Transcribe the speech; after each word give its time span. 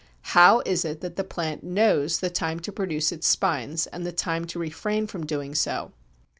How 0.33 0.61
is 0.61 0.83
it 0.83 1.01
that 1.01 1.15
the 1.15 1.23
plant 1.23 1.63
knows 1.63 2.21
the 2.21 2.31
time 2.31 2.59
to 2.61 2.71
produce 2.71 3.11
its 3.11 3.27
spines, 3.27 3.85
and 3.85 4.03
the 4.03 4.11
time 4.11 4.45
to 4.45 4.57
refrain 4.57 5.05
from 5.05 5.27
doing 5.27 5.53
so? 5.53 5.91